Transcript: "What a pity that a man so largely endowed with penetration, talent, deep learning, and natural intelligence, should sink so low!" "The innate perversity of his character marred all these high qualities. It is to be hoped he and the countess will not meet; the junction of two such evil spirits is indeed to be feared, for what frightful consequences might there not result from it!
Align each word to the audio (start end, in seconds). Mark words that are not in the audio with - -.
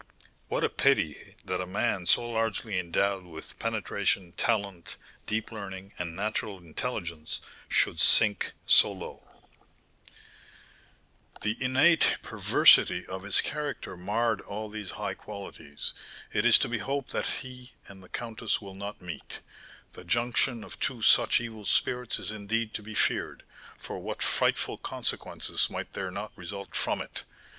"What 0.47 0.63
a 0.63 0.69
pity 0.69 1.35
that 1.45 1.61
a 1.61 1.67
man 1.67 2.07
so 2.07 2.27
largely 2.27 2.79
endowed 2.79 3.23
with 3.23 3.59
penetration, 3.59 4.31
talent, 4.31 4.95
deep 5.27 5.51
learning, 5.51 5.93
and 5.99 6.15
natural 6.15 6.57
intelligence, 6.57 7.39
should 7.69 8.01
sink 8.01 8.53
so 8.65 8.91
low!" 8.91 9.23
"The 11.41 11.55
innate 11.63 12.17
perversity 12.23 13.05
of 13.05 13.21
his 13.21 13.41
character 13.41 13.95
marred 13.95 14.41
all 14.41 14.69
these 14.69 14.89
high 14.97 15.13
qualities. 15.13 15.93
It 16.33 16.45
is 16.45 16.57
to 16.57 16.67
be 16.67 16.79
hoped 16.79 17.13
he 17.15 17.73
and 17.87 18.01
the 18.01 18.09
countess 18.09 18.59
will 18.59 18.73
not 18.73 19.03
meet; 19.03 19.41
the 19.93 20.03
junction 20.03 20.63
of 20.63 20.79
two 20.79 21.03
such 21.03 21.39
evil 21.39 21.63
spirits 21.63 22.17
is 22.17 22.31
indeed 22.31 22.73
to 22.73 22.81
be 22.81 22.95
feared, 22.95 23.43
for 23.77 23.99
what 23.99 24.23
frightful 24.23 24.79
consequences 24.79 25.69
might 25.69 25.93
there 25.93 26.09
not 26.09 26.31
result 26.35 26.73
from 26.75 27.03
it! 27.03 27.23